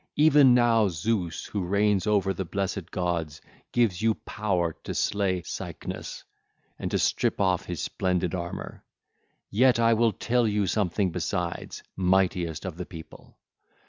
[0.15, 3.39] Even now Zeus who reigns over the blessed gods
[3.71, 6.23] gives you power to slay Cycnus
[6.79, 8.83] and to strip off his splendid armour.
[9.51, 13.37] Yet I will tell you something besides, mightiest of the people.